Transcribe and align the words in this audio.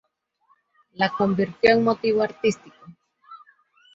La 0.93 1.09
convirtió 1.11 1.69
en 1.73 1.83
motivo 1.83 2.23
artístico. 2.23 2.75